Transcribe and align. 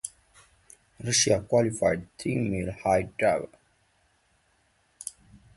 Russia 1.03 1.43
qualified 1.47 2.07
three 2.17 2.33
male 2.39 2.71
high 2.71 3.03
divers. 3.19 3.51